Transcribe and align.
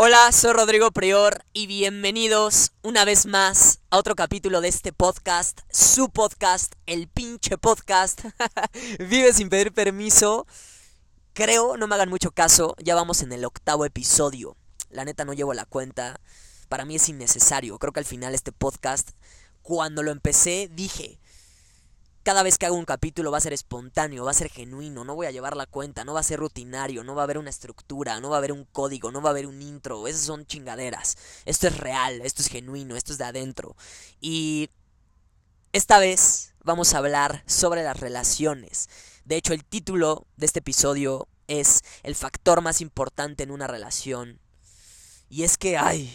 Hola, 0.00 0.30
soy 0.30 0.52
Rodrigo 0.52 0.92
Prior 0.92 1.44
y 1.52 1.66
bienvenidos 1.66 2.70
una 2.82 3.04
vez 3.04 3.26
más 3.26 3.80
a 3.90 3.98
otro 3.98 4.14
capítulo 4.14 4.60
de 4.60 4.68
este 4.68 4.92
podcast, 4.92 5.62
su 5.72 6.08
podcast, 6.10 6.74
el 6.86 7.08
pinche 7.08 7.58
podcast. 7.58 8.22
Vive 9.00 9.32
sin 9.32 9.48
pedir 9.48 9.72
permiso. 9.72 10.46
Creo, 11.32 11.76
no 11.76 11.88
me 11.88 11.96
hagan 11.96 12.10
mucho 12.10 12.30
caso, 12.30 12.76
ya 12.78 12.94
vamos 12.94 13.22
en 13.22 13.32
el 13.32 13.44
octavo 13.44 13.84
episodio. 13.84 14.56
La 14.88 15.04
neta 15.04 15.24
no 15.24 15.32
llevo 15.32 15.52
la 15.52 15.64
cuenta. 15.64 16.20
Para 16.68 16.84
mí 16.84 16.94
es 16.94 17.08
innecesario. 17.08 17.76
Creo 17.80 17.92
que 17.92 17.98
al 17.98 18.06
final 18.06 18.36
este 18.36 18.52
podcast, 18.52 19.10
cuando 19.62 20.04
lo 20.04 20.12
empecé, 20.12 20.70
dije, 20.72 21.18
cada 22.28 22.42
vez 22.42 22.58
que 22.58 22.66
hago 22.66 22.76
un 22.76 22.84
capítulo 22.84 23.30
va 23.30 23.38
a 23.38 23.40
ser 23.40 23.54
espontáneo, 23.54 24.26
va 24.26 24.32
a 24.32 24.34
ser 24.34 24.50
genuino, 24.50 25.02
no 25.02 25.14
voy 25.14 25.24
a 25.24 25.30
llevar 25.30 25.56
la 25.56 25.64
cuenta, 25.64 26.04
no 26.04 26.12
va 26.12 26.20
a 26.20 26.22
ser 26.22 26.38
rutinario, 26.38 27.02
no 27.02 27.14
va 27.14 27.22
a 27.22 27.24
haber 27.24 27.38
una 27.38 27.48
estructura, 27.48 28.20
no 28.20 28.28
va 28.28 28.36
a 28.36 28.38
haber 28.40 28.52
un 28.52 28.66
código, 28.66 29.10
no 29.10 29.22
va 29.22 29.30
a 29.30 29.32
haber 29.32 29.46
un 29.46 29.62
intro, 29.62 30.06
esas 30.06 30.26
son 30.26 30.44
chingaderas. 30.44 31.16
Esto 31.46 31.68
es 31.68 31.78
real, 31.78 32.20
esto 32.20 32.42
es 32.42 32.48
genuino, 32.48 32.96
esto 32.96 33.12
es 33.12 33.18
de 33.18 33.24
adentro. 33.24 33.76
Y 34.20 34.68
esta 35.72 35.98
vez 35.98 36.52
vamos 36.62 36.92
a 36.92 36.98
hablar 36.98 37.44
sobre 37.46 37.82
las 37.82 37.98
relaciones. 37.98 38.90
De 39.24 39.36
hecho, 39.36 39.54
el 39.54 39.64
título 39.64 40.26
de 40.36 40.44
este 40.44 40.58
episodio 40.58 41.28
es 41.46 41.80
el 42.02 42.14
factor 42.14 42.60
más 42.60 42.82
importante 42.82 43.42
en 43.42 43.50
una 43.50 43.68
relación. 43.68 44.38
Y 45.30 45.44
es 45.44 45.56
que, 45.56 45.78
ay, 45.78 46.14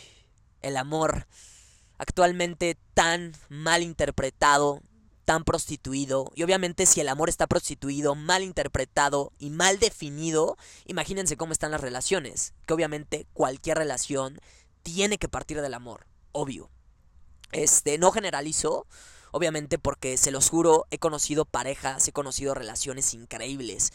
el 0.61 0.77
amor 0.77 1.25
actualmente 1.98 2.77
tan 2.94 3.36
mal 3.50 3.81
interpretado 3.81 4.84
tan 5.26 5.44
prostituido. 5.44 6.32
Y 6.36 6.44
obviamente 6.44 6.86
si 6.86 7.02
el 7.02 7.09
amor 7.09 7.30
está 7.30 7.48
prostituido, 7.48 8.16
mal 8.16 8.44
interpretado 8.44 9.31
y 9.40 9.50
mal 9.50 9.80
definido, 9.80 10.58
imagínense 10.86 11.38
cómo 11.38 11.54
están 11.54 11.72
las 11.72 11.81
relaciones. 11.81 12.54
Que 12.66 12.73
obviamente 12.73 13.28
cualquier 13.34 13.78
relación 13.78 14.40
tiene 14.84 15.17
que 15.17 15.30
partir 15.30 15.62
del 15.62 15.73
amor, 15.73 16.08
obvio. 16.31 16.70
Este, 17.52 17.97
no 17.97 18.12
generalizo, 18.12 18.88
obviamente 19.31 19.78
porque 19.78 20.17
se 20.17 20.31
los 20.31 20.50
juro, 20.50 20.86
he 20.92 20.97
conocido 20.97 21.45
parejas, 21.45 22.08
he 22.08 22.12
conocido 22.12 22.53
relaciones 22.53 23.14
increíbles. 23.14 23.94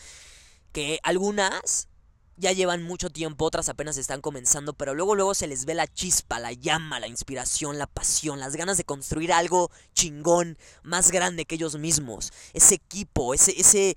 Que 0.72 1.00
algunas 1.02 1.87
ya 2.38 2.52
llevan 2.52 2.82
mucho 2.82 3.10
tiempo, 3.10 3.44
otras 3.44 3.68
apenas 3.68 3.96
están 3.98 4.20
comenzando, 4.20 4.72
pero 4.72 4.94
luego 4.94 5.14
luego 5.14 5.34
se 5.34 5.48
les 5.48 5.64
ve 5.64 5.74
la 5.74 5.86
chispa, 5.86 6.38
la 6.38 6.52
llama, 6.52 7.00
la 7.00 7.08
inspiración, 7.08 7.78
la 7.78 7.86
pasión, 7.86 8.38
las 8.38 8.54
ganas 8.54 8.76
de 8.76 8.84
construir 8.84 9.32
algo 9.32 9.70
chingón, 9.94 10.56
más 10.82 11.10
grande 11.10 11.44
que 11.44 11.56
ellos 11.56 11.76
mismos. 11.76 12.32
Ese 12.52 12.76
equipo, 12.76 13.34
ese 13.34 13.60
ese 13.60 13.96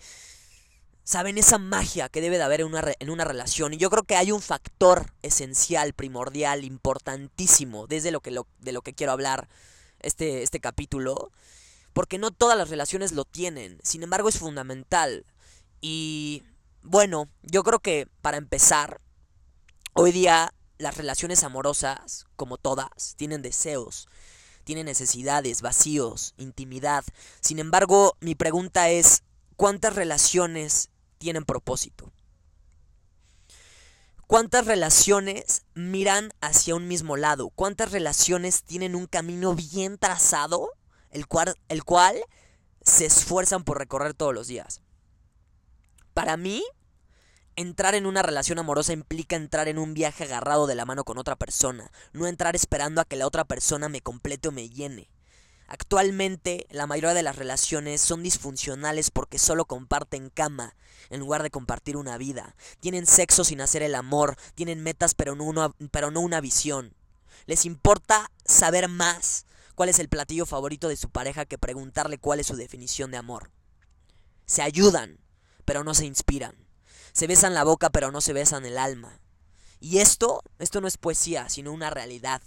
saben 1.04 1.38
esa 1.38 1.58
magia 1.58 2.10
que 2.10 2.22
debe 2.22 2.38
de 2.38 2.44
haber 2.44 2.62
en 2.62 2.68
una, 2.68 2.84
en 3.00 3.10
una 3.10 3.26
relación 3.26 3.74
y 3.74 3.78
yo 3.78 3.90
creo 3.90 4.04
que 4.04 4.16
hay 4.16 4.32
un 4.32 4.42
factor 4.42 5.14
esencial, 5.22 5.94
primordial, 5.94 6.64
importantísimo 6.64 7.88
desde 7.88 8.12
lo 8.12 8.22
que 8.22 8.32
lo, 8.32 8.48
de 8.60 8.72
lo 8.72 8.82
que 8.82 8.94
quiero 8.94 9.12
hablar 9.12 9.48
este 10.00 10.42
este 10.42 10.60
capítulo, 10.60 11.32
porque 11.94 12.18
no 12.18 12.32
todas 12.32 12.58
las 12.58 12.70
relaciones 12.70 13.12
lo 13.12 13.26
tienen. 13.26 13.80
Sin 13.84 14.04
embargo, 14.04 14.30
es 14.30 14.40
fundamental 14.40 15.26
y 15.82 16.44
bueno, 16.84 17.30
yo 17.44 17.64
creo 17.64 17.80
que 17.80 18.08
para 18.22 18.38
empezar, 18.38 19.02
hoy 19.94 20.12
día 20.12 20.54
las 20.78 20.98
relaciones 20.98 21.44
amorosas, 21.44 22.26
como 22.36 22.58
todas, 22.58 23.16
tienen 23.18 23.42
deseos, 23.42 24.08
tienen 24.64 24.86
necesidades, 24.86 25.62
vacíos, 25.62 26.34
intimidad. 26.38 27.04
Sin 27.40 27.60
embargo, 27.60 28.18
mi 28.20 28.36
pregunta 28.36 28.90
es, 28.90 29.24
¿cuántas 29.56 29.96
relaciones 29.96 30.90
tienen 31.18 31.46
propósito? 31.46 32.12
¿Cuántas 34.28 34.66
relaciones 34.66 35.66
miran 35.74 36.32
hacia 36.40 36.76
un 36.76 36.88
mismo 36.88 37.18
lado? 37.18 37.50
¿Cuántas 37.50 37.92
relaciones 37.92 38.64
tienen 38.64 38.96
un 38.96 39.06
camino 39.06 39.54
bien 39.56 39.98
trazado, 39.98 40.70
el 41.10 41.28
cual, 41.28 42.24
se 42.82 43.06
esfuerzan 43.06 43.64
por 43.64 43.78
recorrer 43.78 44.14
todos 44.14 44.34
los 44.34 44.48
días? 44.48 44.81
Para 46.14 46.38
mí, 46.38 46.64
entrar 47.56 47.96
en 47.96 48.06
una 48.06 48.22
relación 48.22 48.60
amorosa 48.60 48.94
implica 48.94 49.36
entrar 49.36 49.68
en 49.68 49.78
un 49.78 49.94
viaje 49.94 50.26
agarrado 50.26 50.68
de 50.68 50.76
la 50.76 50.86
mano 50.86 51.04
con 51.04 51.18
otra 51.18 51.36
persona, 51.36 51.92
no 52.14 52.28
entrar 52.28 52.56
esperando 52.56 53.02
a 53.02 53.06
que 53.06 53.16
la 53.16 53.28
otra 53.28 53.46
persona 53.46 53.90
me 53.90 54.02
complete 54.02 54.50
o 54.50 54.52
me 54.52 54.70
llene. 54.70 55.10
Actualmente, 55.68 56.68
la 56.70 56.86
mayoría 56.86 57.14
de 57.14 57.24
las 57.24 57.38
relaciones 57.38 58.02
son 58.02 58.24
disfuncionales 58.24 59.10
porque 59.10 59.40
solo 59.40 59.64
comparten 59.64 60.30
cama, 60.30 60.76
en 61.10 61.22
lugar 61.22 61.44
de 61.44 61.50
compartir 61.50 61.96
una 61.96 62.18
vida. 62.18 62.58
Tienen 62.82 63.06
sexo 63.06 63.46
sin 63.46 63.62
hacer 63.62 63.82
el 63.82 63.96
amor, 63.96 64.36
tienen 64.54 64.84
metas 64.84 65.16
pero 65.16 65.34
no 65.34 65.46
una, 65.46 65.72
pero 65.92 66.12
no 66.12 66.20
una 66.20 66.42
visión. 66.42 66.94
Les 67.46 67.66
importa 67.66 68.32
saber 68.44 68.90
más 68.90 69.46
cuál 69.76 69.88
es 69.88 70.00
el 70.00 70.10
platillo 70.10 70.46
favorito 70.46 70.90
de 70.90 70.98
su 70.98 71.10
pareja 71.10 71.46
que 71.46 71.58
preguntarle 71.58 72.18
cuál 72.18 72.42
es 72.42 72.48
su 72.48 72.58
definición 72.58 73.10
de 73.12 73.18
amor. 73.18 73.50
Se 74.46 74.62
ayudan, 74.62 75.21
pero 75.72 75.86
no 75.86 75.94
se 75.94 76.06
inspiran. 76.06 76.54
Se 77.14 77.28
besan 77.28 77.54
la 77.54 77.64
boca 77.64 77.92
pero 77.92 78.12
no 78.12 78.20
se 78.20 78.34
besan 78.34 78.66
el 78.66 78.78
alma. 78.78 79.22
Y 79.80 80.00
esto, 80.00 80.44
esto 80.60 80.82
no 80.82 80.88
es 80.90 80.98
poesía, 80.98 81.48
sino 81.48 81.72
una 81.72 81.90
realidad. 81.90 82.42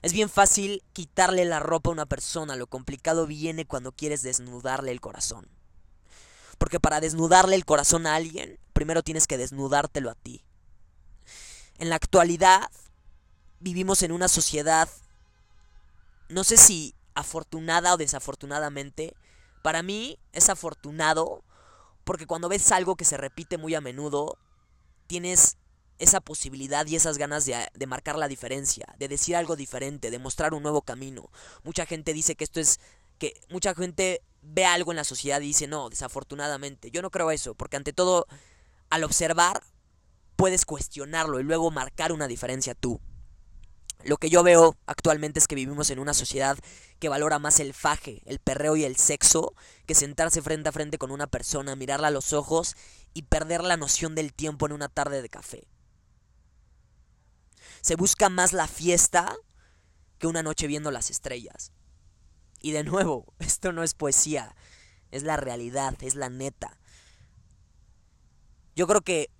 Es 0.00 0.14
bien 0.14 0.30
fácil 0.30 0.82
quitarle 0.94 1.44
la 1.44 1.60
ropa 1.60 1.90
a 1.90 1.92
una 1.92 2.06
persona, 2.06 2.56
lo 2.56 2.66
complicado 2.66 3.26
viene 3.26 3.66
cuando 3.66 3.92
quieres 3.92 4.22
desnudarle 4.22 4.90
el 4.90 5.02
corazón. 5.02 5.50
Porque 6.56 6.80
para 6.80 7.00
desnudarle 7.00 7.56
el 7.56 7.66
corazón 7.66 8.06
a 8.06 8.14
alguien, 8.14 8.58
primero 8.72 9.02
tienes 9.02 9.26
que 9.26 9.36
desnudártelo 9.36 10.08
a 10.08 10.14
ti. 10.14 10.42
En 11.76 11.90
la 11.90 11.96
actualidad, 11.96 12.70
vivimos 13.58 14.02
en 14.02 14.12
una 14.12 14.28
sociedad, 14.28 14.88
no 16.30 16.42
sé 16.42 16.56
si 16.56 16.94
afortunada 17.14 17.92
o 17.92 17.98
desafortunadamente, 17.98 19.14
para 19.60 19.82
mí 19.82 20.18
es 20.32 20.48
afortunado 20.48 21.44
porque 22.10 22.26
cuando 22.26 22.48
ves 22.48 22.72
algo 22.72 22.96
que 22.96 23.04
se 23.04 23.16
repite 23.16 23.56
muy 23.56 23.76
a 23.76 23.80
menudo, 23.80 24.36
tienes 25.06 25.58
esa 26.00 26.20
posibilidad 26.20 26.84
y 26.88 26.96
esas 26.96 27.18
ganas 27.18 27.46
de, 27.46 27.68
de, 27.72 27.86
marcar 27.86 28.18
la 28.18 28.26
diferencia, 28.26 28.84
de 28.98 29.06
decir 29.06 29.36
algo 29.36 29.54
diferente, 29.54 30.10
de 30.10 30.18
mostrar 30.18 30.52
un 30.52 30.64
nuevo 30.64 30.82
camino. 30.82 31.30
Mucha 31.62 31.86
gente 31.86 32.12
dice 32.12 32.34
que 32.34 32.42
esto 32.42 32.58
es 32.58 32.80
que 33.18 33.40
mucha 33.48 33.76
gente 33.76 34.22
ve 34.42 34.64
algo 34.64 34.90
en 34.90 34.96
la 34.96 35.04
sociedad 35.04 35.40
y 35.40 35.46
dice, 35.46 35.68
"No, 35.68 35.88
desafortunadamente." 35.88 36.90
Yo 36.90 37.00
no 37.00 37.12
creo 37.12 37.30
eso, 37.30 37.54
porque 37.54 37.76
ante 37.76 37.92
todo 37.92 38.26
al 38.88 39.04
observar 39.04 39.62
puedes 40.34 40.64
cuestionarlo 40.64 41.38
y 41.38 41.44
luego 41.44 41.70
marcar 41.70 42.10
una 42.10 42.26
diferencia 42.26 42.74
tú. 42.74 43.00
Lo 44.04 44.16
que 44.16 44.30
yo 44.30 44.42
veo 44.42 44.76
actualmente 44.86 45.38
es 45.38 45.46
que 45.46 45.54
vivimos 45.54 45.90
en 45.90 45.98
una 45.98 46.14
sociedad 46.14 46.58
que 46.98 47.08
valora 47.08 47.38
más 47.38 47.60
el 47.60 47.74
faje, 47.74 48.22
el 48.24 48.38
perreo 48.38 48.76
y 48.76 48.84
el 48.84 48.96
sexo 48.96 49.54
que 49.86 49.94
sentarse 49.94 50.40
frente 50.40 50.68
a 50.68 50.72
frente 50.72 50.96
con 50.98 51.10
una 51.10 51.26
persona, 51.26 51.76
mirarla 51.76 52.08
a 52.08 52.12
los 52.12 52.32
ojos 52.32 52.76
y 53.12 53.22
perder 53.22 53.62
la 53.62 53.76
noción 53.76 54.14
del 54.14 54.32
tiempo 54.32 54.66
en 54.66 54.72
una 54.72 54.88
tarde 54.88 55.20
de 55.20 55.28
café. 55.28 55.68
Se 57.82 57.96
busca 57.96 58.28
más 58.28 58.52
la 58.52 58.68
fiesta 58.68 59.36
que 60.18 60.26
una 60.26 60.42
noche 60.42 60.66
viendo 60.66 60.90
las 60.90 61.10
estrellas. 61.10 61.72
Y 62.60 62.72
de 62.72 62.84
nuevo, 62.84 63.32
esto 63.38 63.72
no 63.72 63.82
es 63.82 63.94
poesía, 63.94 64.54
es 65.10 65.24
la 65.24 65.36
realidad, 65.36 65.96
es 66.02 66.14
la 66.14 66.30
neta. 66.30 66.78
Yo 68.76 68.86
creo 68.86 69.02
que 69.02 69.30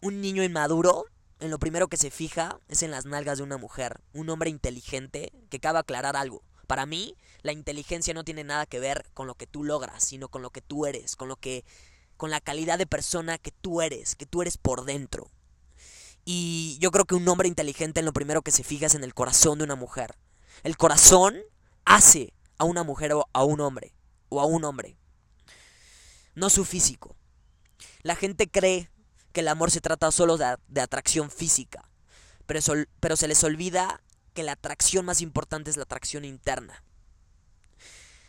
un 0.00 0.20
niño 0.20 0.42
inmaduro 0.42 1.06
en 1.40 1.50
lo 1.50 1.58
primero 1.58 1.88
que 1.88 1.96
se 1.96 2.10
fija 2.10 2.58
es 2.68 2.82
en 2.82 2.90
las 2.90 3.06
nalgas 3.06 3.38
de 3.38 3.44
una 3.44 3.58
mujer, 3.58 4.00
un 4.12 4.28
hombre 4.30 4.50
inteligente 4.50 5.32
que 5.50 5.58
acaba 5.58 5.80
aclarar 5.80 6.16
algo. 6.16 6.42
Para 6.66 6.84
mí, 6.84 7.16
la 7.42 7.52
inteligencia 7.52 8.12
no 8.12 8.24
tiene 8.24 8.44
nada 8.44 8.66
que 8.66 8.80
ver 8.80 9.08
con 9.14 9.26
lo 9.26 9.34
que 9.34 9.46
tú 9.46 9.64
logras, 9.64 10.04
sino 10.04 10.28
con 10.28 10.42
lo 10.42 10.50
que 10.50 10.60
tú 10.60 10.86
eres, 10.86 11.16
con 11.16 11.28
lo 11.28 11.36
que 11.36 11.64
con 12.16 12.30
la 12.30 12.40
calidad 12.40 12.78
de 12.78 12.86
persona 12.86 13.38
que 13.38 13.52
tú 13.52 13.80
eres, 13.80 14.16
que 14.16 14.26
tú 14.26 14.42
eres 14.42 14.58
por 14.58 14.84
dentro. 14.84 15.30
Y 16.24 16.76
yo 16.80 16.90
creo 16.90 17.04
que 17.04 17.14
un 17.14 17.26
hombre 17.28 17.48
inteligente 17.48 18.00
en 18.00 18.06
lo 18.06 18.12
primero 18.12 18.42
que 18.42 18.50
se 18.50 18.64
fija 18.64 18.86
es 18.86 18.94
en 18.94 19.04
el 19.04 19.14
corazón 19.14 19.58
de 19.58 19.64
una 19.64 19.76
mujer. 19.76 20.18
El 20.64 20.76
corazón 20.76 21.38
hace 21.84 22.34
a 22.58 22.64
una 22.64 22.82
mujer 22.82 23.12
o 23.12 23.28
a 23.32 23.44
un 23.44 23.60
hombre, 23.60 23.94
o 24.28 24.40
a 24.40 24.44
un 24.44 24.64
hombre. 24.64 24.98
No 26.34 26.50
su 26.50 26.64
físico. 26.64 27.16
La 28.02 28.16
gente 28.16 28.50
cree 28.50 28.90
que 29.38 29.42
el 29.42 29.46
amor 29.46 29.70
se 29.70 29.80
trata 29.80 30.10
solo 30.10 30.36
de, 30.36 30.80
atracción 30.80 31.30
física, 31.30 31.88
pero, 32.46 32.58
pero 32.98 33.16
se 33.16 33.28
les 33.28 33.44
olvida 33.44 34.02
que 34.34 34.42
la 34.42 34.50
atracción 34.50 35.04
más 35.04 35.20
importante 35.20 35.70
es 35.70 35.76
la 35.76 35.84
atracción 35.84 36.24
interna. 36.24 36.82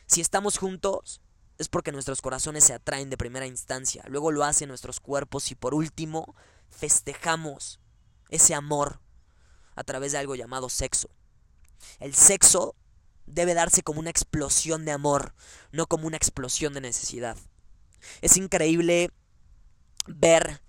Si 0.05 0.21
estamos 0.21 0.59
juntos, 0.59 1.19
es 1.57 1.67
porque 1.67 1.91
nuestros 1.91 2.21
corazones 2.21 2.63
se 2.63 2.73
atraen 2.73 3.09
de 3.09 3.17
primera 3.17 3.47
instancia, 3.47 4.03
luego 4.07 4.31
lo 4.31 4.43
hacen 4.43 4.69
nuestros 4.69 4.99
cuerpos 4.99 5.49
y 5.49 5.55
por 5.55 5.73
último 5.73 6.35
festejamos 6.69 7.79
ese 8.29 8.53
amor 8.53 9.01
a 9.75 9.83
través 9.83 10.11
de 10.11 10.19
algo 10.19 10.35
llamado 10.35 10.69
sexo. 10.69 11.09
El 11.99 12.13
sexo 12.13 12.75
debe 13.25 13.55
darse 13.55 13.81
como 13.81 13.99
una 13.99 14.11
explosión 14.11 14.85
de 14.85 14.91
amor, 14.91 15.33
no 15.71 15.87
como 15.87 16.05
una 16.05 16.17
explosión 16.17 16.75
de 16.75 16.81
necesidad. 16.81 17.35
Es 18.21 18.37
increíble 18.37 19.09
ver 20.05 20.61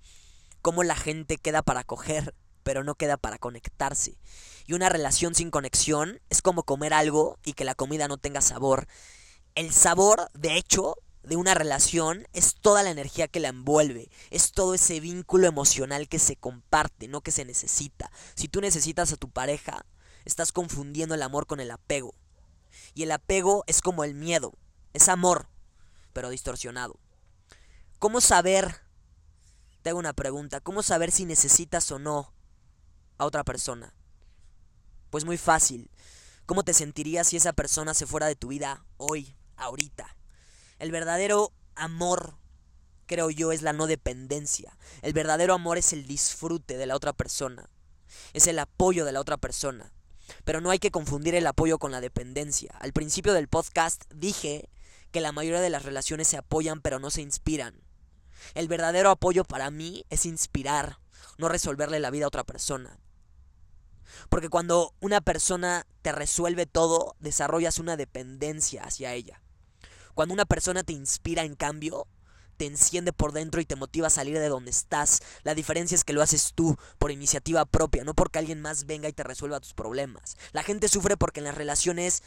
cómo 0.61 0.83
la 0.83 0.97
gente 0.97 1.39
queda 1.39 1.63
para 1.63 1.85
coger 1.85 2.35
pero 2.63 2.85
no 2.85 2.95
queda 2.95 3.17
para 3.17 3.39
conectarse. 3.39 4.19
Y 4.67 4.75
una 4.75 4.89
relación 4.89 5.35
sin 5.35 5.51
conexión 5.51 6.21
es 6.31 6.43
como 6.43 6.63
comer 6.63 6.95
algo 6.95 7.39
y 7.45 7.55
que 7.55 7.65
la 7.65 7.75
comida 7.75 8.09
no 8.09 8.19
tenga 8.19 8.41
sabor. 8.41 8.87
El 9.55 9.73
sabor, 9.73 10.31
de 10.35 10.57
hecho, 10.57 10.97
de 11.23 11.37
una 11.37 11.55
relación 11.55 12.27
es 12.33 12.55
toda 12.55 12.83
la 12.83 12.91
energía 12.91 13.29
que 13.29 13.41
la 13.41 13.49
envuelve, 13.49 14.09
es 14.31 14.53
todo 14.53 14.75
ese 14.75 15.01
vínculo 15.01 15.47
emocional 15.47 16.09
que 16.09 16.19
se 16.19 16.37
comparte, 16.37 17.09
no 17.09 17.21
que 17.21 17.33
se 17.33 17.45
necesita. 17.45 18.11
Si 18.35 18.49
tú 18.49 18.61
necesitas 18.61 19.13
a 19.13 19.17
tu 19.17 19.31
pareja, 19.31 19.85
estás 20.25 20.53
confundiendo 20.53 21.15
el 21.15 21.23
amor 21.23 21.47
con 21.47 21.61
el 21.61 21.71
apego. 21.71 22.15
Y 22.95 23.03
el 23.03 23.13
apego 23.13 23.65
es 23.67 23.83
como 23.83 24.05
el 24.05 24.15
miedo, 24.15 24.53
es 24.93 25.09
amor, 25.09 25.49
pero 26.13 26.31
distorsionado. 26.31 26.99
¿Cómo 27.99 28.21
saber? 28.21 28.81
Te 29.83 29.91
hago 29.91 29.99
una 29.99 30.13
pregunta, 30.13 30.61
¿cómo 30.61 30.83
saber 30.83 31.11
si 31.11 31.25
necesitas 31.25 31.91
o 31.91 31.99
no 31.99 32.35
a 33.17 33.25
otra 33.25 33.45
persona? 33.45 33.95
Pues 35.09 35.25
muy 35.25 35.39
fácil. 35.39 35.91
¿Cómo 36.45 36.65
te 36.65 36.75
sentirías 36.75 37.29
si 37.29 37.37
esa 37.37 37.53
persona 37.53 37.95
se 37.95 38.07
fuera 38.07 38.27
de 38.27 38.37
tu 38.37 38.49
vida 38.49 38.85
hoy, 38.99 39.37
ahorita? 39.57 40.17
El 40.79 40.91
verdadero 40.91 41.53
amor, 41.77 42.37
creo 43.07 43.31
yo, 43.31 43.53
es 43.53 43.63
la 43.63 43.73
no 43.73 43.87
dependencia. 43.87 44.77
El 45.01 45.13
verdadero 45.15 45.55
amor 45.55 45.79
es 45.79 45.93
el 45.93 46.07
disfrute 46.07 46.77
de 46.77 46.87
la 46.87 46.97
otra 46.97 47.13
persona. 47.13 47.71
Es 48.35 48.47
el 48.49 48.59
apoyo 48.59 49.05
de 49.05 49.13
la 49.13 49.21
otra 49.21 49.39
persona. 49.39 49.93
Pero 50.45 50.61
no 50.61 50.71
hay 50.71 50.79
que 50.79 50.91
confundir 50.91 51.35
el 51.35 51.47
apoyo 51.47 51.79
con 51.79 51.91
la 51.91 52.01
dependencia. 52.01 52.75
Al 52.81 52.93
principio 52.93 53.33
del 53.33 53.49
podcast 53.49 54.05
dije 54.15 54.69
que 55.11 55.21
la 55.21 55.33
mayoría 55.33 55.61
de 55.61 55.71
las 55.71 55.85
relaciones 55.85 56.29
se 56.29 56.37
apoyan 56.37 56.83
pero 56.83 56.99
no 56.99 57.11
se 57.11 57.23
inspiran. 57.23 57.81
El 58.55 58.69
verdadero 58.69 59.11
apoyo 59.11 59.45
para 59.45 59.71
mí 59.71 60.05
es 60.11 60.27
inspirar, 60.27 60.99
no 61.39 61.49
resolverle 61.49 62.01
la 62.01 62.11
vida 62.11 62.25
a 62.25 62.29
otra 62.29 62.45
persona. 62.45 62.99
Porque 64.29 64.49
cuando 64.49 64.95
una 65.01 65.21
persona 65.21 65.87
te 66.03 66.13
resuelve 66.13 66.67
todo, 66.67 67.17
desarrollas 67.21 67.79
una 67.79 67.97
dependencia 67.97 68.85
hacia 68.85 69.15
ella. 69.15 69.41
Cuando 70.15 70.35
una 70.35 70.45
persona 70.45 70.83
te 70.83 70.93
inspira, 70.93 71.45
en 71.45 71.55
cambio, 71.55 72.07
te 72.57 72.67
enciende 72.67 73.13
por 73.13 73.33
dentro 73.33 73.61
y 73.61 73.65
te 73.65 73.77
motiva 73.77 74.09
a 74.09 74.11
salir 74.11 74.39
de 74.39 74.49
donde 74.49 74.71
estás. 74.71 75.23
La 75.45 75.55
diferencia 75.55 75.95
es 75.95 76.05
que 76.05 76.13
lo 76.13 76.21
haces 76.21 76.53
tú, 76.55 76.77
por 76.99 77.11
iniciativa 77.11 77.65
propia, 77.65 78.05
no 78.05 78.15
porque 78.15 78.39
alguien 78.39 78.61
más 78.61 78.85
venga 78.85 79.09
y 79.09 79.15
te 79.15 79.23
resuelva 79.23 79.61
tus 79.61 79.73
problemas. 79.73 80.37
La 80.53 80.63
gente 80.63 80.89
sufre 80.89 81.17
porque 81.17 81.41
en 81.41 81.45
las 81.45 81.55
relaciones 81.55 82.23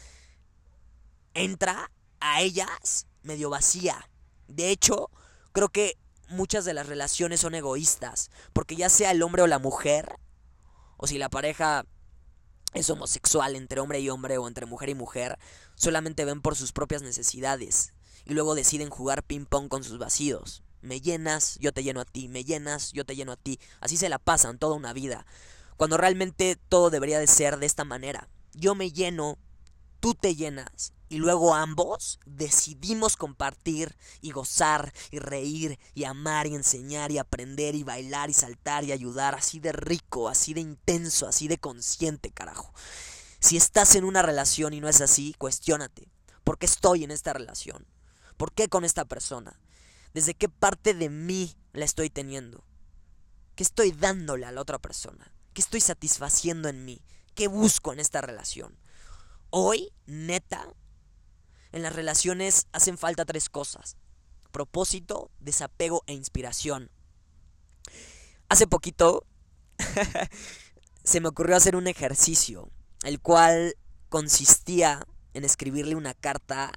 entra 1.34 1.90
a 2.18 2.40
ellas 2.40 3.06
medio 3.22 3.48
vacía. 3.48 4.10
De 4.48 4.70
hecho, 4.70 5.10
creo 5.52 5.68
que 5.68 5.96
muchas 6.28 6.64
de 6.64 6.74
las 6.74 6.86
relaciones 6.86 7.40
son 7.40 7.54
egoístas, 7.54 8.30
porque 8.52 8.76
ya 8.76 8.88
sea 8.88 9.10
el 9.10 9.22
hombre 9.22 9.42
o 9.42 9.46
la 9.46 9.58
mujer, 9.58 10.16
o 10.96 11.06
si 11.06 11.18
la 11.18 11.28
pareja 11.28 11.84
es 12.74 12.90
homosexual 12.90 13.56
entre 13.56 13.80
hombre 13.80 14.00
y 14.00 14.10
hombre 14.10 14.38
o 14.38 14.48
entre 14.48 14.66
mujer 14.66 14.88
y 14.88 14.94
mujer, 14.94 15.38
solamente 15.76 16.24
ven 16.24 16.42
por 16.42 16.56
sus 16.56 16.72
propias 16.72 17.02
necesidades 17.02 17.94
y 18.24 18.34
luego 18.34 18.54
deciden 18.54 18.90
jugar 18.90 19.22
ping 19.22 19.44
pong 19.44 19.68
con 19.68 19.84
sus 19.84 19.98
vacíos. 19.98 20.62
Me 20.82 21.00
llenas, 21.00 21.56
yo 21.60 21.72
te 21.72 21.82
lleno 21.82 22.00
a 22.00 22.04
ti, 22.04 22.28
me 22.28 22.44
llenas, 22.44 22.92
yo 22.92 23.04
te 23.06 23.16
lleno 23.16 23.32
a 23.32 23.36
ti. 23.36 23.58
Así 23.80 23.96
se 23.96 24.08
la 24.08 24.18
pasan 24.18 24.58
toda 24.58 24.76
una 24.76 24.92
vida. 24.92 25.24
Cuando 25.76 25.96
realmente 25.96 26.56
todo 26.68 26.90
debería 26.90 27.18
de 27.18 27.26
ser 27.26 27.58
de 27.58 27.66
esta 27.66 27.84
manera. 27.84 28.28
Yo 28.52 28.74
me 28.74 28.92
lleno, 28.92 29.38
tú 30.04 30.14
te 30.14 30.36
llenas 30.36 30.92
y 31.08 31.16
luego 31.16 31.54
ambos 31.54 32.20
decidimos 32.26 33.16
compartir 33.16 33.96
y 34.20 34.32
gozar 34.32 34.92
y 35.10 35.18
reír 35.18 35.78
y 35.94 36.04
amar 36.04 36.46
y 36.46 36.54
enseñar 36.54 37.10
y 37.10 37.16
aprender 37.16 37.74
y 37.74 37.84
bailar 37.84 38.28
y 38.28 38.34
saltar 38.34 38.84
y 38.84 38.92
ayudar 38.92 39.34
así 39.34 39.60
de 39.60 39.72
rico, 39.72 40.28
así 40.28 40.52
de 40.52 40.60
intenso, 40.60 41.26
así 41.26 41.48
de 41.48 41.56
consciente, 41.56 42.30
carajo. 42.30 42.74
Si 43.40 43.56
estás 43.56 43.94
en 43.94 44.04
una 44.04 44.20
relación 44.20 44.74
y 44.74 44.82
no 44.82 44.90
es 44.90 45.00
así, 45.00 45.34
cuestiónate. 45.38 46.10
¿Por 46.44 46.58
qué 46.58 46.66
estoy 46.66 47.04
en 47.04 47.10
esta 47.10 47.32
relación? 47.32 47.86
¿Por 48.36 48.52
qué 48.52 48.68
con 48.68 48.84
esta 48.84 49.06
persona? 49.06 49.58
¿Desde 50.12 50.34
qué 50.34 50.50
parte 50.50 50.92
de 50.92 51.08
mí 51.08 51.56
la 51.72 51.86
estoy 51.86 52.10
teniendo? 52.10 52.62
¿Qué 53.54 53.62
estoy 53.62 53.92
dándole 53.92 54.44
a 54.44 54.52
la 54.52 54.60
otra 54.60 54.78
persona? 54.78 55.32
¿Qué 55.54 55.62
estoy 55.62 55.80
satisfaciendo 55.80 56.68
en 56.68 56.84
mí? 56.84 57.00
¿Qué 57.34 57.48
busco 57.48 57.94
en 57.94 58.00
esta 58.00 58.20
relación? 58.20 58.83
Hoy, 59.56 59.92
neta, 60.06 60.74
en 61.70 61.84
las 61.84 61.94
relaciones 61.94 62.66
hacen 62.72 62.98
falta 62.98 63.24
tres 63.24 63.48
cosas. 63.48 63.96
Propósito, 64.50 65.30
desapego 65.38 66.02
e 66.08 66.12
inspiración. 66.12 66.90
Hace 68.48 68.66
poquito 68.66 69.24
se 71.04 71.20
me 71.20 71.28
ocurrió 71.28 71.54
hacer 71.54 71.76
un 71.76 71.86
ejercicio, 71.86 72.68
el 73.04 73.20
cual 73.20 73.76
consistía 74.08 75.06
en 75.34 75.44
escribirle 75.44 75.94
una 75.94 76.14
carta 76.14 76.72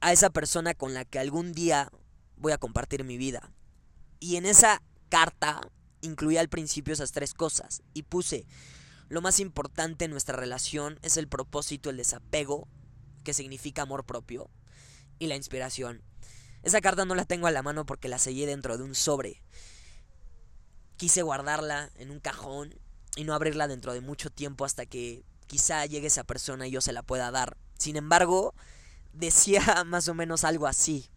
a 0.00 0.10
esa 0.10 0.30
persona 0.30 0.72
con 0.72 0.94
la 0.94 1.04
que 1.04 1.18
algún 1.18 1.52
día 1.52 1.90
voy 2.38 2.52
a 2.52 2.58
compartir 2.58 3.04
mi 3.04 3.18
vida. 3.18 3.52
Y 4.20 4.36
en 4.36 4.46
esa 4.46 4.82
carta 5.10 5.60
incluía 6.00 6.40
al 6.40 6.48
principio 6.48 6.94
esas 6.94 7.12
tres 7.12 7.34
cosas 7.34 7.82
y 7.92 8.04
puse 8.04 8.46
lo 9.08 9.20
más 9.20 9.40
importante 9.40 10.06
en 10.06 10.10
nuestra 10.10 10.36
relación 10.36 10.98
es 11.02 11.16
el 11.16 11.28
propósito, 11.28 11.90
el 11.90 11.96
desapego, 11.96 12.68
que 13.22 13.34
significa 13.34 13.82
amor 13.82 14.04
propio, 14.04 14.50
y 15.18 15.26
la 15.26 15.36
inspiración. 15.36 16.02
Esa 16.62 16.80
carta 16.80 17.04
no 17.04 17.14
la 17.14 17.26
tengo 17.26 17.46
a 17.46 17.50
la 17.50 17.62
mano 17.62 17.84
porque 17.84 18.08
la 18.08 18.18
sellé 18.18 18.46
dentro 18.46 18.78
de 18.78 18.84
un 18.84 18.94
sobre. 18.94 19.42
Quise 20.96 21.22
guardarla 21.22 21.90
en 21.96 22.10
un 22.10 22.20
cajón 22.20 22.74
y 23.16 23.24
no 23.24 23.34
abrirla 23.34 23.68
dentro 23.68 23.92
de 23.92 24.00
mucho 24.00 24.30
tiempo 24.30 24.64
hasta 24.64 24.86
que 24.86 25.24
quizá 25.46 25.84
llegue 25.84 26.06
esa 26.06 26.24
persona 26.24 26.66
y 26.66 26.70
yo 26.70 26.80
se 26.80 26.92
la 26.92 27.02
pueda 27.02 27.30
dar. 27.30 27.58
Sin 27.78 27.96
embargo, 27.96 28.54
decía 29.12 29.62
más 29.86 30.08
o 30.08 30.14
menos 30.14 30.44
algo 30.44 30.66
así. 30.66 31.10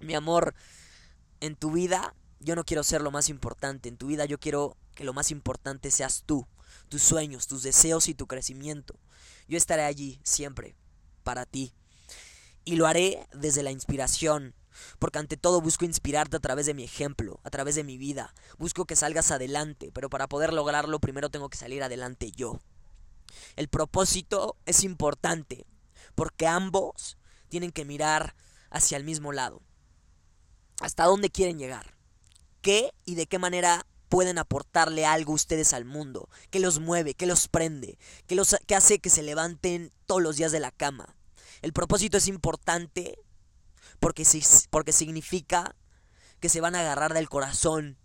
Mi 0.00 0.14
amor, 0.14 0.54
en 1.40 1.56
tu 1.56 1.72
vida 1.72 2.14
yo 2.40 2.56
no 2.56 2.64
quiero 2.64 2.82
ser 2.82 3.02
lo 3.02 3.10
más 3.10 3.28
importante. 3.28 3.90
En 3.90 3.98
tu 3.98 4.06
vida 4.06 4.24
yo 4.24 4.38
quiero 4.38 4.78
que 4.94 5.04
lo 5.04 5.12
más 5.12 5.30
importante 5.30 5.90
seas 5.90 6.22
tú 6.24 6.46
tus 6.88 7.02
sueños, 7.02 7.46
tus 7.46 7.62
deseos 7.62 8.08
y 8.08 8.14
tu 8.14 8.26
crecimiento. 8.26 8.98
Yo 9.48 9.56
estaré 9.56 9.82
allí 9.82 10.20
siempre, 10.22 10.76
para 11.22 11.46
ti. 11.46 11.72
Y 12.64 12.76
lo 12.76 12.86
haré 12.86 13.26
desde 13.34 13.62
la 13.62 13.70
inspiración, 13.70 14.54
porque 14.98 15.18
ante 15.18 15.36
todo 15.36 15.60
busco 15.60 15.84
inspirarte 15.84 16.36
a 16.36 16.40
través 16.40 16.66
de 16.66 16.74
mi 16.74 16.84
ejemplo, 16.84 17.40
a 17.44 17.50
través 17.50 17.74
de 17.74 17.84
mi 17.84 17.98
vida. 17.98 18.34
Busco 18.58 18.86
que 18.86 18.96
salgas 18.96 19.30
adelante, 19.30 19.90
pero 19.92 20.08
para 20.08 20.28
poder 20.28 20.52
lograrlo 20.52 20.98
primero 20.98 21.30
tengo 21.30 21.48
que 21.48 21.58
salir 21.58 21.82
adelante 21.82 22.30
yo. 22.32 22.58
El 23.56 23.68
propósito 23.68 24.56
es 24.66 24.84
importante, 24.84 25.66
porque 26.14 26.46
ambos 26.46 27.18
tienen 27.48 27.70
que 27.70 27.84
mirar 27.84 28.34
hacia 28.70 28.96
el 28.96 29.04
mismo 29.04 29.32
lado. 29.32 29.62
¿Hasta 30.80 31.04
dónde 31.04 31.30
quieren 31.30 31.58
llegar? 31.58 31.94
¿Qué 32.62 32.92
y 33.04 33.14
de 33.14 33.26
qué 33.26 33.38
manera 33.38 33.86
pueden 34.14 34.38
aportarle 34.38 35.04
algo 35.04 35.32
ustedes 35.32 35.72
al 35.72 35.84
mundo, 35.84 36.28
que 36.50 36.60
los 36.60 36.78
mueve, 36.78 37.14
que 37.14 37.26
los 37.26 37.48
prende, 37.48 37.98
que, 38.28 38.36
los, 38.36 38.54
que 38.64 38.76
hace 38.76 39.00
que 39.00 39.10
se 39.10 39.24
levanten 39.24 39.90
todos 40.06 40.22
los 40.22 40.36
días 40.36 40.52
de 40.52 40.60
la 40.60 40.70
cama. 40.70 41.16
El 41.62 41.72
propósito 41.72 42.16
es 42.16 42.28
importante 42.28 43.18
porque, 43.98 44.24
porque 44.70 44.92
significa 44.92 45.74
que 46.38 46.48
se 46.48 46.60
van 46.60 46.76
a 46.76 46.80
agarrar 46.82 47.12
del 47.12 47.28
corazón 47.28 47.98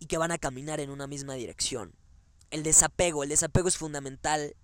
y 0.00 0.06
que 0.06 0.18
van 0.18 0.32
a 0.32 0.38
caminar 0.38 0.80
en 0.80 0.90
una 0.90 1.06
misma 1.06 1.34
dirección. 1.34 1.94
El 2.50 2.64
desapego, 2.64 3.22
el 3.22 3.28
desapego 3.28 3.68
es 3.68 3.76
fundamental 3.76 4.56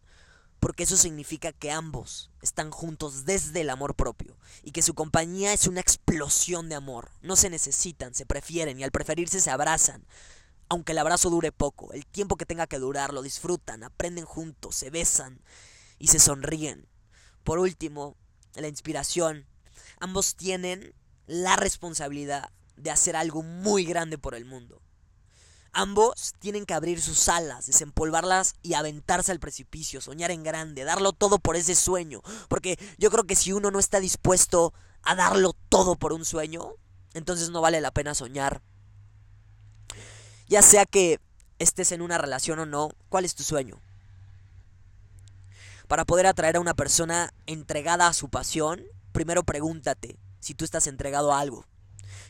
porque 0.58 0.82
eso 0.82 0.96
significa 0.96 1.52
que 1.52 1.70
ambos 1.70 2.32
están 2.42 2.72
juntos 2.72 3.24
desde 3.24 3.60
el 3.60 3.70
amor 3.70 3.94
propio 3.94 4.36
y 4.64 4.72
que 4.72 4.82
su 4.82 4.94
compañía 4.94 5.52
es 5.52 5.68
una 5.68 5.80
explosión 5.80 6.68
de 6.68 6.74
amor. 6.74 7.12
No 7.22 7.36
se 7.36 7.50
necesitan, 7.50 8.14
se 8.14 8.26
prefieren 8.26 8.80
y 8.80 8.82
al 8.82 8.90
preferirse 8.90 9.40
se 9.40 9.50
abrazan, 9.50 10.04
aunque 10.70 10.92
el 10.92 10.98
abrazo 10.98 11.30
dure 11.30 11.50
poco, 11.50 11.92
el 11.92 12.06
tiempo 12.06 12.36
que 12.36 12.46
tenga 12.46 12.68
que 12.68 12.78
durar, 12.78 13.12
lo 13.12 13.22
disfrutan, 13.22 13.82
aprenden 13.82 14.24
juntos, 14.24 14.76
se 14.76 14.88
besan 14.88 15.42
y 15.98 16.06
se 16.06 16.20
sonríen. 16.20 16.88
Por 17.42 17.58
último, 17.58 18.16
la 18.54 18.68
inspiración. 18.68 19.46
Ambos 19.98 20.36
tienen 20.36 20.94
la 21.26 21.56
responsabilidad 21.56 22.50
de 22.76 22.92
hacer 22.92 23.16
algo 23.16 23.42
muy 23.42 23.84
grande 23.84 24.16
por 24.16 24.36
el 24.36 24.44
mundo. 24.44 24.80
Ambos 25.72 26.34
tienen 26.38 26.66
que 26.66 26.74
abrir 26.74 27.00
sus 27.00 27.28
alas, 27.28 27.66
desempolvarlas 27.66 28.54
y 28.62 28.74
aventarse 28.74 29.32
al 29.32 29.40
precipicio, 29.40 30.00
soñar 30.00 30.30
en 30.30 30.44
grande, 30.44 30.84
darlo 30.84 31.12
todo 31.12 31.40
por 31.40 31.56
ese 31.56 31.74
sueño. 31.74 32.22
Porque 32.48 32.78
yo 32.96 33.10
creo 33.10 33.24
que 33.24 33.36
si 33.36 33.52
uno 33.52 33.72
no 33.72 33.80
está 33.80 33.98
dispuesto 33.98 34.72
a 35.02 35.16
darlo 35.16 35.52
todo 35.68 35.96
por 35.96 36.12
un 36.12 36.24
sueño, 36.24 36.74
entonces 37.12 37.50
no 37.50 37.60
vale 37.60 37.80
la 37.80 37.90
pena 37.90 38.14
soñar. 38.14 38.62
Ya 40.50 40.62
sea 40.62 40.84
que 40.84 41.20
estés 41.60 41.92
en 41.92 42.02
una 42.02 42.18
relación 42.18 42.58
o 42.58 42.66
no, 42.66 42.90
¿cuál 43.08 43.24
es 43.24 43.36
tu 43.36 43.44
sueño? 43.44 43.80
Para 45.86 46.04
poder 46.04 46.26
atraer 46.26 46.56
a 46.56 46.60
una 46.60 46.74
persona 46.74 47.32
entregada 47.46 48.08
a 48.08 48.12
su 48.12 48.28
pasión, 48.30 48.82
primero 49.12 49.44
pregúntate 49.44 50.18
si 50.40 50.54
tú 50.54 50.64
estás 50.64 50.88
entregado 50.88 51.32
a 51.32 51.38
algo. 51.38 51.66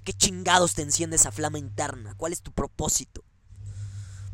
¿Qué 0.05 0.13
chingados 0.13 0.75
te 0.75 0.83
enciende 0.83 1.17
esa 1.17 1.33
flama 1.33 1.59
interna? 1.59 2.15
¿Cuál 2.19 2.35
es 2.35 2.43
tu 2.43 2.53
propósito? 2.53 3.25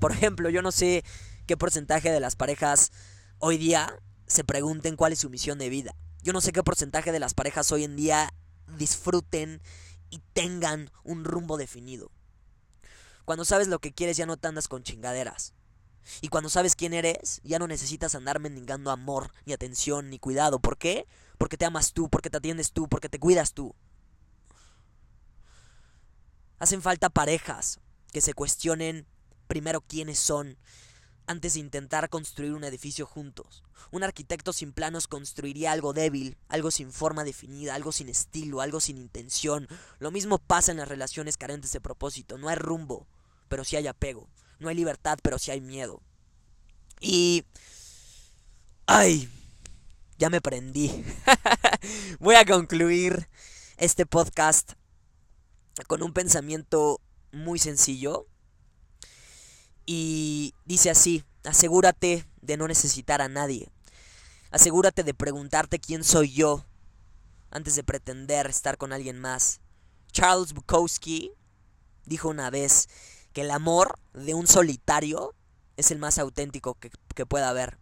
Por 0.01 0.11
ejemplo, 0.11 0.51
yo 0.51 0.63
no 0.63 0.73
sé 0.73 1.05
qué 1.47 1.57
porcentaje 1.57 2.11
de 2.11 2.19
las 2.19 2.35
parejas 2.35 2.91
hoy 3.39 3.57
día 3.57 3.97
se 4.27 4.43
pregunten 4.43 4.97
cuál 4.97 5.13
es 5.13 5.21
su 5.21 5.31
misión 5.31 5.59
de 5.59 5.69
vida. 5.69 5.95
Yo 6.25 6.33
no 6.33 6.41
sé 6.41 6.51
qué 6.51 6.65
porcentaje 6.65 7.13
de 7.13 7.21
las 7.21 7.35
parejas 7.35 7.71
hoy 7.71 7.85
en 7.85 7.95
día 7.95 8.35
disfruten 8.79 9.63
y 10.11 10.21
tengan 10.33 10.91
un 11.05 11.25
rumbo 11.25 11.57
definido. 11.57 12.11
Cuando 13.27 13.45
sabes 13.45 13.67
lo 13.67 13.81
que 13.81 13.93
quieres 13.93 14.17
ya 14.17 14.25
no 14.25 14.37
te 14.37 14.47
andas 14.47 14.69
con 14.69 14.85
chingaderas. 14.85 15.53
Y 16.21 16.29
cuando 16.29 16.49
sabes 16.49 16.77
quién 16.77 16.95
eres, 16.95 17.41
ya 17.43 17.59
no 17.59 17.67
necesitas 17.67 18.15
andar 18.15 18.39
mendigando 18.39 18.93
amor, 18.93 19.33
ni 19.45 19.53
atención, 19.53 20.09
ni 20.09 20.21
cuidado. 20.21 20.61
¿Por 20.61 20.79
qué? 20.79 21.09
Porque 21.37 21.57
te 21.57 21.65
amas 21.65 21.93
tú, 21.93 22.09
porque 22.09 22.31
te 22.31 22.37
atiendes 22.37 22.71
tú, 22.71 22.89
porque 22.89 23.09
te 23.09 23.19
cuidas 23.19 23.53
tú. 23.53 23.75
Hacen 26.61 26.81
falta 26.81 27.11
parejas 27.11 27.81
que 28.13 28.21
se 28.21 28.33
cuestionen 28.33 29.07
primero 29.49 29.81
quiénes 29.81 30.21
son 30.21 30.57
antes 31.27 31.55
de 31.55 31.61
intentar 31.61 32.09
construir 32.09 32.53
un 32.53 32.63
edificio 32.63 33.07
juntos. 33.07 33.65
Un 33.91 34.05
arquitecto 34.05 34.53
sin 34.53 34.73
planos 34.73 35.09
construiría 35.09 35.73
algo 35.73 35.93
débil, 35.93 36.37
algo 36.49 36.71
sin 36.71 36.93
forma 36.93 37.25
definida, 37.25 37.75
algo 37.75 37.91
sin 37.91 38.09
estilo, 38.09 38.61
algo 38.61 38.79
sin 38.81 38.97
intención. 38.97 39.67
Lo 39.99 40.13
mismo 40.13 40.39
pasa 40.39 40.71
en 40.71 40.79
las 40.79 40.89
relaciones 40.89 41.37
carentes 41.37 41.73
de 41.73 41.81
propósito. 41.81 42.39
No 42.39 42.49
hay 42.49 42.57
rumbo, 42.57 43.09
pero 43.49 43.65
sí 43.65 43.77
hay 43.77 43.87
apego. 43.87 44.29
No 44.59 44.69
hay 44.69 44.75
libertad, 44.75 45.19
pero 45.23 45.39
sí 45.39 45.51
hay 45.51 45.61
miedo. 45.61 46.03
Y... 47.01 47.45
¡Ay! 48.87 49.29
Ya 50.19 50.31
me 50.31 50.41
prendí. 50.41 51.05
Voy 52.21 52.37
a 52.37 52.45
concluir 52.45 53.29
este 53.77 54.07
podcast 54.07 54.73
con 55.87 56.03
un 56.03 56.13
pensamiento 56.13 57.01
muy 57.33 57.59
sencillo 57.59 58.27
y 59.85 60.55
dice 60.65 60.91
así, 60.91 61.23
asegúrate 61.45 62.27
de 62.41 62.57
no 62.57 62.67
necesitar 62.67 63.21
a 63.21 63.29
nadie. 63.29 63.71
Asegúrate 64.51 65.03
de 65.03 65.15
preguntarte 65.15 65.79
quién 65.79 66.03
soy 66.03 66.33
yo 66.33 66.65
antes 67.51 67.77
de 67.77 67.85
pretender 67.85 68.47
estar 68.47 68.79
con 68.79 68.93
alguien 68.93 69.21
más. 69.21 69.61
Charles 70.13 70.55
Bukowski 70.55 71.33
dijo 72.05 72.29
una 72.29 72.51
vez 72.51 72.89
que 73.37 73.43
el 73.43 73.51
amor 73.51 73.99
de 74.15 74.33
un 74.33 74.47
solitario 74.47 75.35
es 75.77 75.91
el 75.91 75.99
más 75.99 76.17
auténtico 76.17 76.73
que, 76.73 76.91
que 77.15 77.27
pueda 77.27 77.51
haber. 77.51 77.77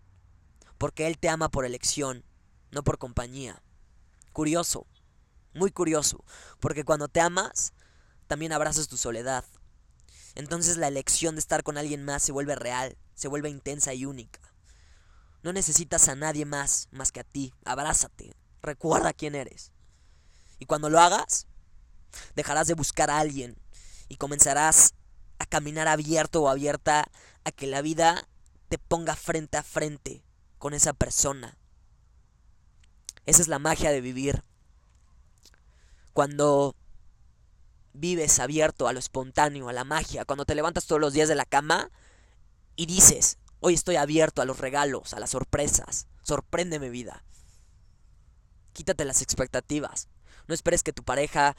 Porque 0.78 1.06
él 1.06 1.16
te 1.16 1.28
ama 1.28 1.49
por 1.49 1.64
elección, 1.64 2.25
no 2.73 2.82
por 2.82 2.99
compañía. 2.99 3.62
Curioso, 4.32 4.88
muy 5.52 5.70
curioso. 5.70 6.25
Porque 6.58 6.82
cuando 6.82 7.06
te 7.06 7.20
amas, 7.20 7.73
también 8.26 8.52
abrazas 8.52 8.88
tu 8.88 8.96
soledad. 8.96 9.44
Entonces 10.34 10.76
la 10.76 10.88
elección 10.88 11.37
de 11.37 11.38
estar 11.38 11.62
con 11.62 11.78
alguien 11.78 12.04
más 12.04 12.25
se 12.25 12.32
vuelve 12.32 12.56
real, 12.56 12.99
se 13.14 13.28
vuelve 13.28 13.49
intensa 13.49 13.94
y 13.94 14.06
única. 14.06 14.40
No 15.44 15.52
necesitas 15.52 16.08
a 16.08 16.16
nadie 16.16 16.46
más 16.46 16.88
más 16.90 17.12
que 17.12 17.20
a 17.20 17.25
ti. 17.25 17.54
Abrázate. 17.64 18.34
Recuerda 18.61 19.12
quién 19.12 19.37
eres. 19.37 19.70
Y 20.58 20.66
cuando 20.66 20.90
lo 20.90 20.99
hagas, 20.99 21.46
dejarás 22.34 22.66
de 22.66 22.75
buscar 22.75 23.08
a 23.08 23.20
alguien 23.20 23.56
y 24.08 24.16
comenzarás 24.16 24.94
a 25.38 25.46
caminar 25.46 25.88
abierto 25.88 26.42
o 26.42 26.48
abierta 26.48 27.10
a 27.44 27.52
que 27.52 27.66
la 27.66 27.82
vida 27.82 28.26
te 28.68 28.78
ponga 28.78 29.16
frente 29.16 29.56
a 29.56 29.62
frente 29.62 30.22
con 30.58 30.74
esa 30.74 30.92
persona. 30.92 31.56
Esa 33.26 33.42
es 33.42 33.48
la 33.48 33.58
magia 33.58 33.90
de 33.90 34.00
vivir. 34.00 34.42
Cuando 36.12 36.76
vives 37.92 38.38
abierto 38.38 38.88
a 38.88 38.92
lo 38.92 38.98
espontáneo, 38.98 39.68
a 39.68 39.72
la 39.72 39.84
magia, 39.84 40.24
cuando 40.24 40.44
te 40.44 40.54
levantas 40.54 40.86
todos 40.86 41.00
los 41.00 41.12
días 41.12 41.28
de 41.28 41.34
la 41.34 41.46
cama 41.46 41.90
y 42.76 42.86
dices, 42.86 43.38
hoy 43.60 43.74
estoy 43.74 43.96
abierto 43.96 44.42
a 44.42 44.44
los 44.44 44.58
regalos, 44.58 45.14
a 45.14 45.20
las 45.20 45.30
sorpresas, 45.30 46.06
sorpréndeme 46.22 46.90
vida. 46.90 47.24
Quítate 48.72 49.04
las 49.04 49.22
expectativas. 49.22 50.08
No 50.48 50.54
esperes 50.54 50.82
que 50.82 50.92
tu 50.92 51.04
pareja 51.04 51.56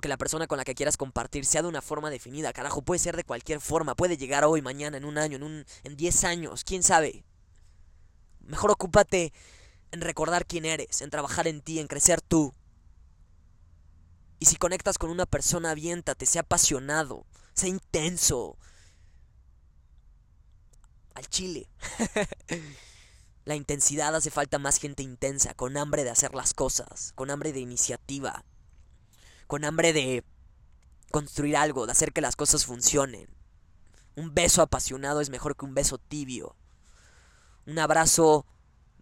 que 0.00 0.08
la 0.08 0.16
persona 0.16 0.46
con 0.46 0.58
la 0.58 0.64
que 0.64 0.74
quieras 0.74 0.96
compartir 0.96 1.44
sea 1.44 1.62
de 1.62 1.68
una 1.68 1.82
forma 1.82 2.10
definida. 2.10 2.52
Carajo, 2.52 2.82
puede 2.82 2.98
ser 2.98 3.16
de 3.16 3.24
cualquier 3.24 3.60
forma. 3.60 3.94
Puede 3.94 4.16
llegar 4.16 4.44
hoy, 4.44 4.62
mañana, 4.62 4.96
en 4.96 5.04
un 5.04 5.18
año, 5.18 5.36
en, 5.36 5.42
un, 5.42 5.64
en 5.84 5.96
diez 5.96 6.24
años. 6.24 6.64
¿Quién 6.64 6.82
sabe? 6.82 7.24
Mejor 8.40 8.70
ocúpate 8.70 9.32
en 9.90 10.00
recordar 10.00 10.46
quién 10.46 10.64
eres, 10.64 11.02
en 11.02 11.10
trabajar 11.10 11.46
en 11.48 11.60
ti, 11.60 11.78
en 11.78 11.86
crecer 11.86 12.20
tú. 12.20 12.54
Y 14.38 14.46
si 14.46 14.56
conectas 14.56 14.98
con 14.98 15.10
una 15.10 15.26
persona, 15.26 15.70
aviéntate, 15.70 16.26
sea 16.26 16.42
apasionado, 16.42 17.26
sea 17.54 17.68
intenso. 17.68 18.56
Al 21.14 21.26
chile. 21.28 21.68
La 23.44 23.56
intensidad 23.56 24.14
hace 24.14 24.30
falta 24.30 24.58
más 24.58 24.78
gente 24.78 25.02
intensa, 25.02 25.54
con 25.54 25.78
hambre 25.78 26.04
de 26.04 26.10
hacer 26.10 26.34
las 26.34 26.52
cosas, 26.52 27.12
con 27.14 27.30
hambre 27.30 27.54
de 27.54 27.60
iniciativa, 27.60 28.44
con 29.48 29.64
hambre 29.64 29.92
de 29.92 30.24
construir 31.10 31.56
algo, 31.56 31.86
de 31.86 31.92
hacer 31.92 32.12
que 32.12 32.20
las 32.20 32.36
cosas 32.36 32.66
funcionen. 32.66 33.28
Un 34.14 34.34
beso 34.34 34.62
apasionado 34.62 35.20
es 35.20 35.30
mejor 35.30 35.56
que 35.56 35.64
un 35.64 35.74
beso 35.74 35.98
tibio. 35.98 36.54
Un 37.66 37.78
abrazo 37.78 38.46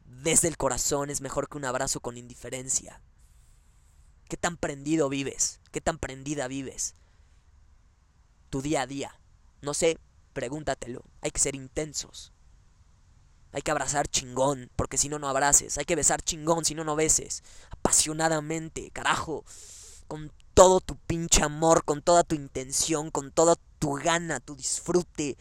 desde 0.04 0.48
el 0.48 0.56
corazón 0.56 1.10
es 1.10 1.20
mejor 1.20 1.48
que 1.48 1.58
un 1.58 1.64
abrazo 1.64 2.00
con 2.00 2.16
indiferencia. 2.16 3.02
¿Qué 4.28 4.36
tan 4.36 4.56
prendido 4.56 5.08
vives? 5.08 5.60
¿Qué 5.72 5.80
tan 5.80 5.98
prendida 5.98 6.48
vives? 6.48 6.94
Tu 8.48 8.62
día 8.62 8.82
a 8.82 8.86
día. 8.86 9.20
No 9.62 9.74
sé, 9.74 9.98
pregúntatelo. 10.32 11.04
Hay 11.22 11.32
que 11.32 11.40
ser 11.40 11.56
intensos. 11.56 12.32
Hay 13.52 13.62
que 13.62 13.70
abrazar 13.72 14.06
chingón, 14.06 14.70
porque 14.76 14.98
si 14.98 15.08
no, 15.08 15.18
no 15.18 15.28
abraces. 15.28 15.78
Hay 15.78 15.86
que 15.86 15.96
besar 15.96 16.22
chingón, 16.22 16.64
si 16.64 16.74
no, 16.74 16.84
no 16.84 16.94
beses. 16.94 17.42
Apasionadamente, 17.70 18.90
carajo. 18.92 19.44
Con 20.08 20.32
todo 20.54 20.80
tu 20.80 20.96
pinche 20.96 21.42
amor, 21.42 21.84
con 21.84 22.02
toda 22.02 22.24
tu 22.24 22.34
intención, 22.34 23.10
con 23.10 23.30
toda 23.30 23.56
tu 23.78 23.94
gana, 23.94 24.40
tu 24.40 24.56
disfrute. 24.56 25.36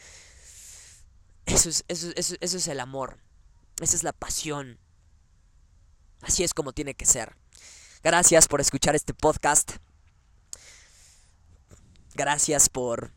Eso 1.46 1.70
es, 1.70 1.86
eso, 1.88 2.10
eso, 2.16 2.36
eso 2.40 2.58
es 2.58 2.68
el 2.68 2.80
amor. 2.80 3.18
Esa 3.82 3.96
es 3.96 4.04
la 4.04 4.14
pasión. 4.14 4.80
Así 6.22 6.44
es 6.44 6.54
como 6.54 6.74
tiene 6.74 6.96
que 6.96 7.06
ser. 7.06 7.36
Gracias 8.04 8.48
por 8.48 8.62
escuchar 8.62 8.96
este 8.96 9.14
podcast. 9.14 9.74
Gracias 12.14 12.70
por 12.70 13.12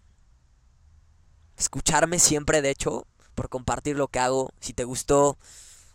escucharme 1.57 2.19
siempre, 2.19 2.63
de 2.63 2.71
hecho, 2.71 3.07
por 3.35 3.49
compartir 3.49 3.97
lo 3.97 4.09
que 4.09 4.19
hago. 4.19 4.51
Si 4.61 4.73
te 4.73 4.85
gustó, 4.85 5.39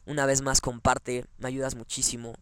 una 0.06 0.26
vez 0.26 0.42
más 0.42 0.62
comparte, 0.62 1.26
me 1.38 1.48
ayudas 1.48 1.76
muchísimo, 1.76 2.36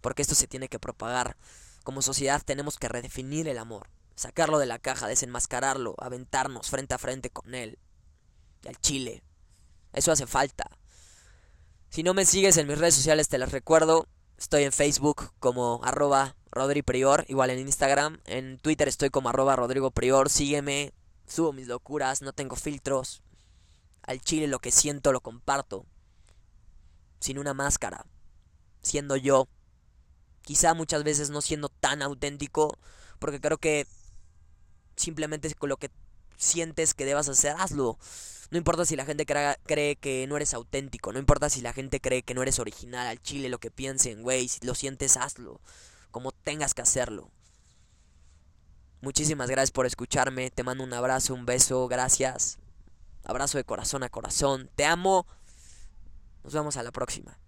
porque 0.00 0.22
esto 0.22 0.34
se 0.34 0.46
tiene 0.46 0.68
que 0.68 0.78
propagar. 0.78 1.36
Como 1.82 2.02
sociedad 2.02 2.42
tenemos 2.44 2.78
que 2.78 2.88
redefinir 2.88 3.48
el 3.48 3.58
amor, 3.58 3.88
sacarlo 4.14 4.58
de 4.58 4.66
la 4.66 4.78
caja, 4.78 5.08
desenmascararlo, 5.08 5.94
aventarnos 5.98 6.68
frente 6.68 6.94
a 6.94 6.98
frente 6.98 7.30
con 7.30 7.54
él. 7.54 7.78
Y 8.62 8.68
al 8.68 8.76
chile. 8.78 9.22
Eso 9.92 10.12
hace 10.12 10.26
falta. 10.26 10.70
Si 11.90 12.02
no 12.02 12.14
me 12.14 12.24
sigues 12.24 12.56
en 12.56 12.66
mis 12.66 12.78
redes 12.78 12.94
sociales, 12.94 13.28
te 13.28 13.38
las 13.38 13.52
recuerdo. 13.52 14.06
Estoy 14.38 14.64
en 14.64 14.72
Facebook 14.72 15.30
como 15.38 15.80
arroba 15.84 16.36
Rodri 16.50 16.82
Prior, 16.82 17.24
igual 17.28 17.50
en 17.50 17.58
Instagram. 17.58 18.20
En 18.24 18.58
Twitter 18.58 18.88
estoy 18.88 19.10
como 19.10 19.28
arroba 19.28 19.56
Rodrigo 19.56 19.90
Prior. 19.90 20.30
Sígueme, 20.30 20.94
subo 21.26 21.52
mis 21.52 21.66
locuras, 21.66 22.22
no 22.22 22.32
tengo 22.32 22.56
filtros. 22.56 23.22
Al 24.02 24.20
chile 24.20 24.46
lo 24.46 24.58
que 24.58 24.70
siento 24.70 25.12
lo 25.12 25.20
comparto. 25.20 25.86
Sin 27.20 27.38
una 27.38 27.54
máscara. 27.54 28.06
Siendo 28.80 29.16
yo. 29.16 29.48
Quizá 30.42 30.74
muchas 30.74 31.04
veces 31.04 31.30
no 31.30 31.40
siendo 31.40 31.68
tan 31.68 32.02
auténtico. 32.02 32.78
Porque 33.18 33.40
creo 33.40 33.58
que 33.58 33.86
simplemente 34.96 35.54
con 35.54 35.68
lo 35.68 35.76
que 35.76 35.90
sientes 36.36 36.94
que 36.94 37.04
debas 37.04 37.28
hacer, 37.28 37.54
hazlo. 37.58 37.98
No 38.50 38.58
importa 38.58 38.84
si 38.84 38.96
la 38.96 39.06
gente 39.06 39.24
cree 39.24 39.96
que 39.96 40.26
no 40.28 40.36
eres 40.36 40.52
auténtico, 40.52 41.10
no 41.10 41.18
importa 41.18 41.48
si 41.48 41.62
la 41.62 41.72
gente 41.72 42.00
cree 42.00 42.22
que 42.22 42.34
no 42.34 42.42
eres 42.42 42.58
original 42.58 43.06
al 43.06 43.18
chile, 43.22 43.48
lo 43.48 43.58
que 43.58 43.70
piensen, 43.70 44.22
güey, 44.22 44.46
si 44.46 44.66
lo 44.66 44.74
sientes, 44.74 45.16
hazlo, 45.16 45.58
como 46.10 46.32
tengas 46.32 46.74
que 46.74 46.82
hacerlo. 46.82 47.30
Muchísimas 49.00 49.48
gracias 49.48 49.70
por 49.70 49.86
escucharme, 49.86 50.50
te 50.50 50.64
mando 50.64 50.84
un 50.84 50.92
abrazo, 50.92 51.32
un 51.32 51.46
beso, 51.46 51.88
gracias. 51.88 52.58
Abrazo 53.24 53.56
de 53.56 53.64
corazón 53.64 54.02
a 54.02 54.10
corazón, 54.10 54.68
te 54.76 54.84
amo. 54.84 55.26
Nos 56.44 56.52
vemos 56.52 56.76
a 56.76 56.82
la 56.82 56.92
próxima. 56.92 57.38